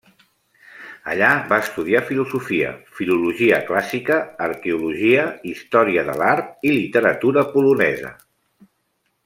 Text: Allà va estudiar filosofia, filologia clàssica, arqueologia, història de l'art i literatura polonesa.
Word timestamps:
Allà 1.15 1.27
va 1.51 1.59
estudiar 1.63 2.01
filosofia, 2.07 2.71
filologia 3.01 3.59
clàssica, 3.69 4.17
arqueologia, 4.47 5.27
història 5.53 6.09
de 6.11 6.19
l'art 6.23 6.53
i 6.71 6.73
literatura 6.81 7.45
polonesa. 7.55 8.15